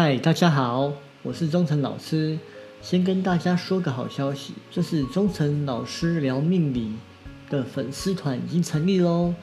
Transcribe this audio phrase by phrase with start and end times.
[0.00, 0.92] 嗨，大家好，
[1.24, 2.38] 我是忠诚老师。
[2.80, 6.92] 先跟大家说个好消息，就是忠诚老师聊命理
[7.50, 9.34] 的粉丝团已经成立喽。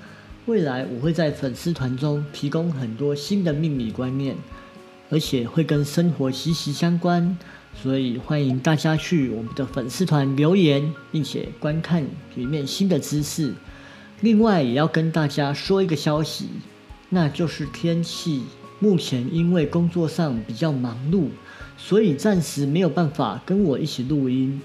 [0.46, 4.38] 未来我会在粉丝团中提供很多新的命理观念，
[5.10, 7.38] 而且会跟生活息息相关，
[7.74, 13.54] 所以欢迎大家去我们的粉丝团留言，并且观看里面新的知识。
[14.22, 16.48] 另外，也要跟大家说一个消息，
[17.10, 18.44] 那就是天气。
[18.86, 21.30] 目前因为工作上比较忙碌，
[21.76, 24.62] 所以暂时没有办法跟我一起录音。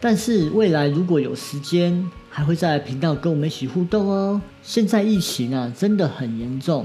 [0.00, 4.42] 但是未来如果有时间，还会在频道跟我们一起互动哦。
[4.60, 6.84] 现在疫情啊真的很严重，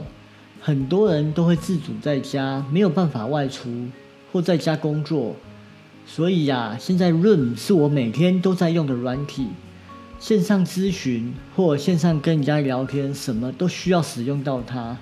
[0.62, 3.68] 很多人都会自主在家，没有办法外出
[4.32, 5.36] 或在家工作。
[6.06, 9.48] 所以呀，现在 Room 是我每天都在用的软体，
[10.20, 14.96] 线上咨询或线上跟人家聊天，什么都需要使用到它。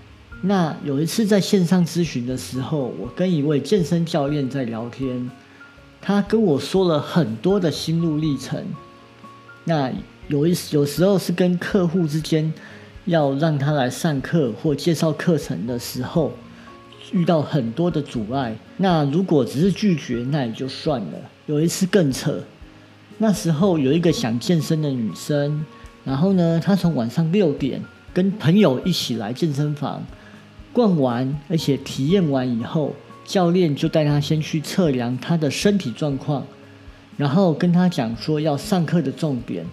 [0.46, 5.32] 那有一次在线上咨询的时候，我跟一位健身教练在聊天，
[6.02, 8.62] 他跟我说了很多的心路历程。
[9.64, 9.90] 那
[10.28, 12.54] 有一有时候是跟客户之间
[13.06, 16.34] 要让他来上课或介绍课程的时候，
[17.14, 18.54] 遇到很多的阻碍。
[18.76, 21.18] 那如果只是拒绝，那也就算了。
[21.46, 22.44] 有一次更扯，
[23.18, 25.66] 那时候有一个想健身的女生，
[26.04, 27.82] 然后呢，她从晚上六点
[28.14, 30.06] 跟朋友一起来健身房。
[30.74, 32.94] 逛完，而且体验完以后，
[33.24, 36.44] 教练就带他先去测量他的身体状况，
[37.16, 39.64] 然后跟他讲说要上课的重点，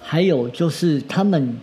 [0.00, 1.58] 还有就是他们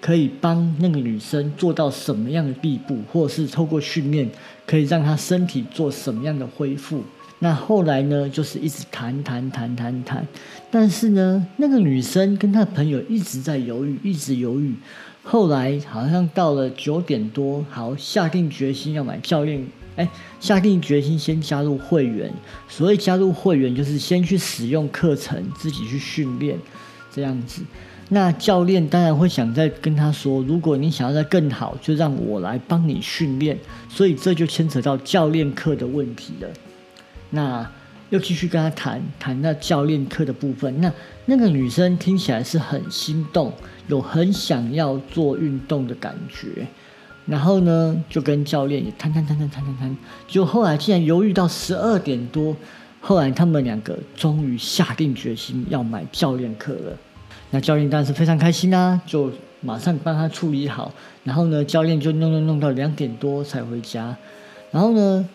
[0.00, 4.30] 可以帮那个女生做到什么样的地步，或是透过训练
[4.66, 7.02] 可以让她身体做什么样的恢复。
[7.42, 10.24] 那后来呢，就是一直谈谈谈谈谈，
[10.70, 14.72] 但是呢，那个女生跟她朋友一直在犹豫，一直犹豫。
[15.24, 22.32] 后来好像到了九点多，好下定决心要买教练，哎，下定决心先加入会员。
[22.68, 26.56] 所谓加入会员，就是先去使用课程，自己去训练
[27.12, 27.60] 这样子。
[28.10, 33.58] 那教练当然会想再跟他说，如果你想要再更好，就让我来帮你训练。
[33.88, 36.48] 所以这就牵扯到教练课的问题了。
[37.32, 37.68] 那。
[38.10, 40.92] 又继续跟他谈谈那教练课的部分，那
[41.24, 43.50] 那个女生听起来是很心动，
[43.88, 46.66] 有很想要做运动的感觉，
[47.24, 49.96] 然后呢就跟教练也谈谈谈谈谈谈谈，
[50.28, 52.54] 就后来竟然犹豫到十二点多，
[53.00, 56.92] 后来他们两个终于下定决心要买教练课了。
[57.50, 59.32] 那教练当然是非常开心啦，就
[59.62, 60.92] 马上帮他处理好，
[61.24, 64.14] 然后呢教练就弄弄弄到两点多才回家，
[64.70, 65.26] 然后呢。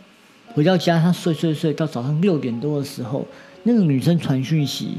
[0.53, 3.27] 回到家，他睡睡睡到早上六点多的时候，
[3.63, 4.95] 那个女生传讯息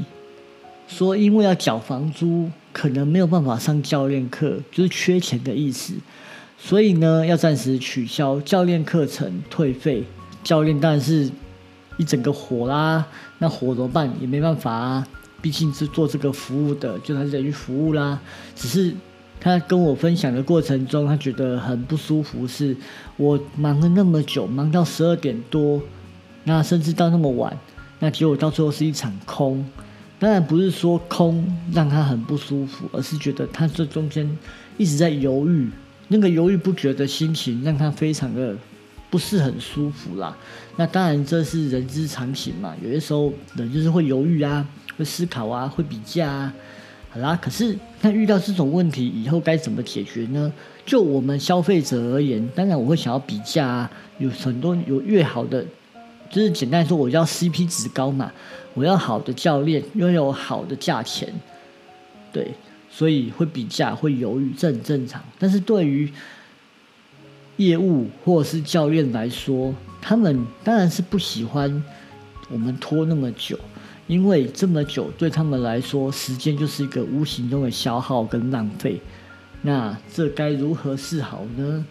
[0.87, 5.93] 说，因为要缴房租，可能没有办法上教练课，就是缺钱的意思，
[6.57, 10.03] 所以呢，要暂时取消教练课程，退费。
[10.43, 11.29] 教练当然是
[11.97, 13.05] 一整个火啦，
[13.39, 14.09] 那火怎么办？
[14.21, 15.07] 也没办法啊，
[15.41, 18.19] 毕竟是做这个服务的，就还是得去服务啦，
[18.55, 18.95] 只是。
[19.39, 22.75] 他跟我分享的过程中，他觉得很不舒服，是
[23.15, 25.81] 我忙了那么久，忙到十二点多，
[26.43, 27.57] 那甚至到那么晚，
[27.99, 29.65] 那结果到最后是一场空。
[30.19, 34.37] 当然不是说空让他很不舒服，而是觉得他这中间
[34.77, 35.69] 一直在犹豫，
[36.09, 38.53] 那个犹豫不决的心情让他非常的
[39.09, 40.35] 不是很舒服啦。
[40.75, 44.67] 那当然这是人之常情嘛，有些时候人就是会犹豫啊，
[44.97, 46.53] 会思考啊，会比价啊。
[47.11, 50.51] 好啦，可是那遇到这种问题以后该怎么解决呢？
[50.85, 55.65] 就我们消费者而言，当然我会想要比价啊，有很多有越好的，
[56.29, 58.31] 就是简单说，我要 CP 值高嘛，
[58.75, 61.33] 我要好的教练，拥有好的价钱，
[62.31, 62.53] 对，
[62.91, 65.23] 所以会比价，会犹豫，这很正常。
[65.39, 66.11] 但是对于
[67.57, 71.83] 业务或者是教练来说，他们当然是不喜欢
[72.51, 73.59] 我们拖那么久。
[74.09, 78.99] 因为这么久对他们来说，时间就是一个无形中的消耗跟浪费。
[79.61, 81.85] 那这该如何是好呢？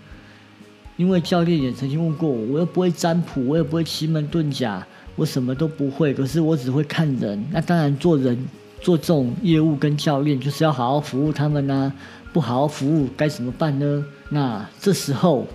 [0.96, 4.84] 因为教练也曾经问过我，我又不会占卜，我也不会奇门遁甲，
[5.14, 6.12] 我什么都不会。
[6.12, 7.40] 可是我只会看人。
[7.52, 8.36] 那当然，做人
[8.80, 11.92] 做这种业务跟教练，就是要好好服务他们呐。
[12.32, 14.04] 不好好服务该怎么办呢？
[14.30, 15.46] 那这时候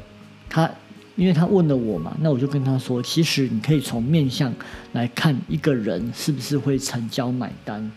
[0.50, 0.72] 他。
[1.16, 4.52] 因为他问了我嘛，那我就跟他说，其实你可以从面相
[4.94, 7.92] 来看一个人是不是会成交买单。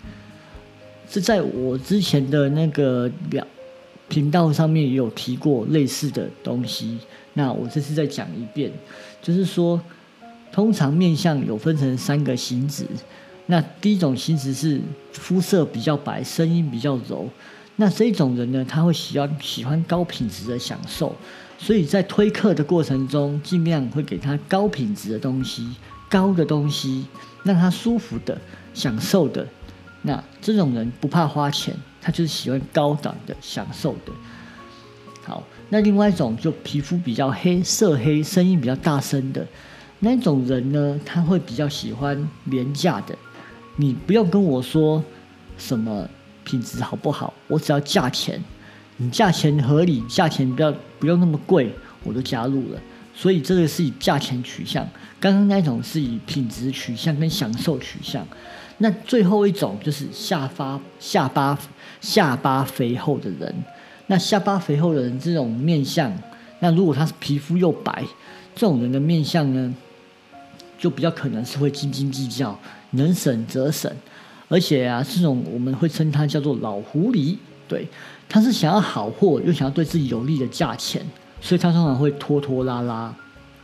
[1.08, 3.46] 这在我之前的那个表
[4.08, 6.98] 频道上面也有提过类似的东西。
[7.34, 8.70] 那我这次再讲一遍，
[9.22, 9.80] 就是说，
[10.52, 12.86] 通常面相有分成三个形质。
[13.46, 14.80] 那第一种形质是
[15.12, 17.28] 肤色比较白，声音比较柔。
[17.78, 21.14] 那这种人呢，他会喜欢喜欢高品质的享受，
[21.58, 25.76] 所以在推客的过程中，尽量会给他高品质的东西，
[26.08, 27.06] 高的东西，
[27.42, 28.40] 让他舒服的、
[28.72, 29.46] 享受的。
[30.00, 34.12] 那这种人不怕花钱，他就是喜欢高档的、享受的。
[35.22, 39.46] 好，那另外一种就皮肤比较黑、色黑、声音比较大声的
[39.98, 43.14] 那种人呢，他会比较喜欢廉价的。
[43.76, 45.04] 你不用跟我说
[45.58, 46.08] 什么。
[46.46, 47.34] 品质好不好？
[47.48, 48.42] 我只要价钱，
[48.98, 51.70] 你价钱合理，价钱不要不用那么贵，
[52.04, 52.80] 我都加入了。
[53.12, 54.86] 所以这个是以价钱取向，
[55.18, 58.24] 刚刚那种是以品质取向跟享受取向。
[58.78, 61.58] 那最后一种就是下巴下巴
[62.00, 63.54] 下巴肥厚的人。
[64.06, 66.16] 那下巴肥厚的人这种面相，
[66.60, 68.04] 那如果他是皮肤又白，
[68.54, 69.74] 这种人的面相呢，
[70.78, 72.56] 就比较可能是会斤斤计较，
[72.92, 73.90] 能省则省。
[74.48, 77.88] 而且啊，这种我们会称它叫做老狐狸，对，
[78.28, 81.04] 他是想要好货又想要对自己有利的价钱，
[81.40, 83.14] 所以他通常会拖拖拉拉。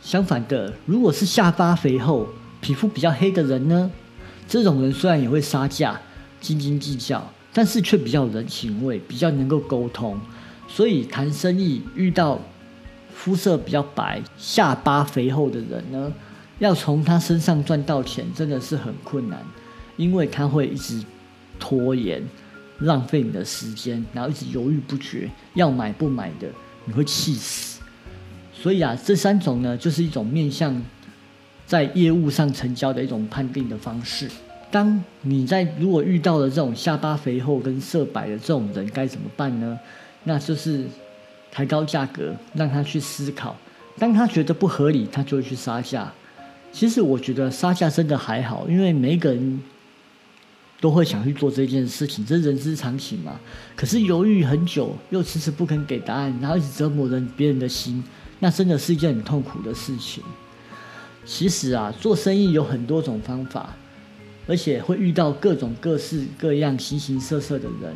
[0.01, 2.27] 相反的，如果是下巴肥厚、
[2.59, 3.89] 皮肤比较黑的人呢，
[4.47, 5.97] 这种人虽然也会杀价、
[6.41, 10.19] 斤斤计较，但是却比较人情味，比较能够沟通。
[10.67, 12.37] 所以谈生意遇到
[13.13, 16.11] 肤色比较白、下巴肥厚的人呢，
[16.59, 19.39] 要从他身上赚到钱，真的是很困难。
[19.95, 21.01] 因为他会一直
[21.59, 22.21] 拖延，
[22.79, 26.47] 浪费你的时间，然后一直犹豫不决，要买不买的，
[26.85, 27.79] 你会气死。
[28.53, 30.81] 所以啊，这三种呢，就是一种面向
[31.65, 34.29] 在业务上成交的一种判定的方式。
[34.71, 39.77] 当你在如果遇到了这种下巴肥厚跟色白的这种人，该怎么办呢？
[40.23, 40.85] 那就是
[41.51, 43.55] 抬高价格，让他去思考。
[43.99, 46.11] 当他觉得不合理，他就会去杀价。
[46.71, 49.61] 其实我觉得杀价真的还好，因为每个人。
[50.83, 53.39] 都会想去做这件事情，这是人之常情嘛。
[53.73, 58.03] 可是犹豫很久，又迟迟不肯给答案，然后一直折磨人别人的心，
[58.39, 60.21] 那真的是一件很痛苦的事情。
[61.23, 63.73] 其实啊，做生意有很多种方法，
[64.45, 67.95] 而且会遇到各种各式各样、形形色色的人。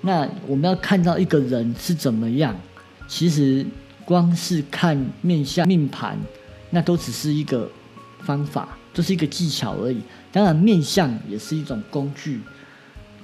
[0.00, 2.54] 那我们要看到一个人是怎么样，
[3.08, 3.66] 其实
[4.04, 6.16] 光是看面相、命盘，
[6.70, 7.68] 那都只是一个
[8.20, 10.00] 方法，这是一个技巧而已。
[10.30, 12.40] 当然，面相也是一种工具，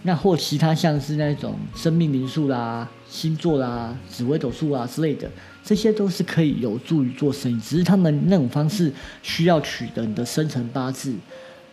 [0.03, 5.31] 那或其他像是那种生命灵数啦、星座啦、紫微斗数啊之类的，
[5.65, 8.93] 这些都是可以有助于做生意，只是他们那种方式
[9.23, 11.15] 需要取得你的生辰八字，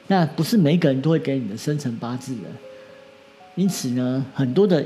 [0.07, 2.41] 那不是每个人都会给你的生辰八字的。
[3.55, 4.85] 因此呢，很多的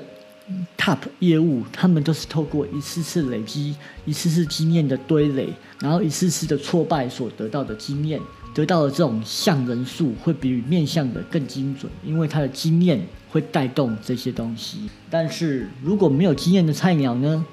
[0.77, 8.19] top 业务，他们都是透过一次次累积、一次次经验的堆垒，然后一次次的挫败所得到的经验。
[8.59, 14.89] 得到的这种相人数会比面相的更精准，因为他的经验会带动这些东西。
[15.09, 17.45] 但是如果没有经验的菜鸟呢？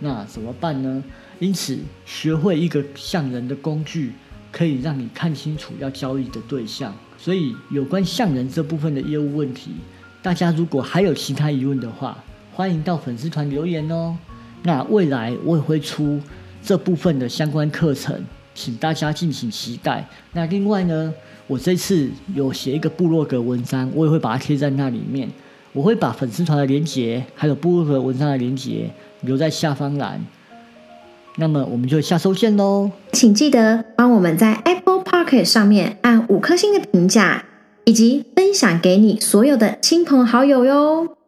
[0.00, 1.02] 那怎么办呢？
[1.38, 4.12] 因此，学会一个相人的工具，
[4.52, 6.94] 可以让你看清楚要交易的对象。
[7.16, 9.70] 所以，有关相人这部分的业务问题，
[10.20, 12.22] 大家如果还有其他疑问的话，
[12.52, 14.14] 欢迎到粉丝团留言哦。
[14.62, 16.20] 那未来我也会出
[16.62, 18.22] 这部分的相关课程。
[18.60, 20.06] 请大家敬请期待。
[20.34, 21.14] 那另外呢，
[21.46, 25.26] 我这次有写一个部落格文章，我也会把它贴在那里面。
[25.72, 28.90] 我会把粉丝团的连接，还有部落格文章的连接
[29.22, 30.20] 留在下方栏。
[31.36, 32.90] 那么我们就下周见喽！
[33.12, 37.44] 请记得帮我们在 Apple Park 上面按五颗星的评价，
[37.84, 41.19] 以及分享给你所有的亲朋好友哟。